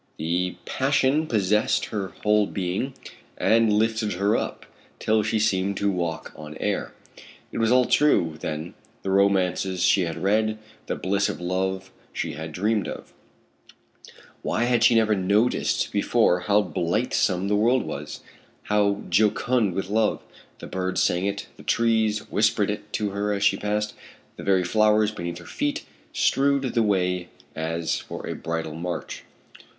[0.17, 2.95] The passion possessed her whole being,
[3.37, 4.65] and lifted her up,
[4.97, 6.95] till she seemed to walk on air.
[7.51, 12.31] It was all true, then, the romances she had read, the bliss of love she
[12.33, 13.13] had dreamed of.
[14.41, 18.21] Why had she never noticed before how blithesome the world was,
[18.63, 20.23] how jocund with love;
[20.57, 23.93] the birds sang it, the trees whispered it to her as she passed,
[24.35, 29.25] the very flowers beneath her feet strewed the way as for a bridal march.